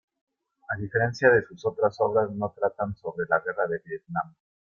A 0.69 0.77
diferencia 0.81 1.29
de 1.29 1.43
sus 1.45 1.63
otras 1.63 1.95
obras, 1.99 2.27
no 2.31 2.51
tratan 2.57 2.95
sobre 2.95 3.27
la 3.29 3.39
Guerra 3.39 3.67
de 3.67 3.83
Vietnam. 3.85 4.33